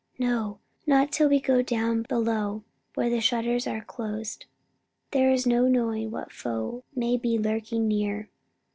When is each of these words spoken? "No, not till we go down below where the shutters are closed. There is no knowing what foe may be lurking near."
"No, 0.17 0.57
not 0.87 1.11
till 1.11 1.29
we 1.29 1.39
go 1.39 1.61
down 1.61 2.01
below 2.01 2.63
where 2.95 3.07
the 3.11 3.21
shutters 3.21 3.67
are 3.67 3.83
closed. 3.83 4.47
There 5.11 5.29
is 5.31 5.45
no 5.45 5.67
knowing 5.67 6.09
what 6.09 6.31
foe 6.31 6.83
may 6.95 7.17
be 7.17 7.37
lurking 7.37 7.87
near." 7.87 8.27